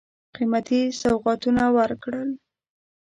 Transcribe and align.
قېمتي 0.35 0.81
سوغاتونه 0.99 1.63
ورکړل. 1.77 2.29